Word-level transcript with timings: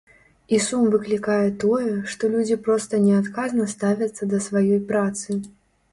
І 0.55 0.59
сум 0.67 0.85
выклікае 0.93 1.49
тое, 1.65 1.93
што 2.13 2.31
людзі 2.37 2.57
проста 2.69 3.03
неадказна 3.07 3.69
ставяцца 3.77 4.23
да 4.33 4.43
сваёй 4.47 4.81
працы. 4.95 5.41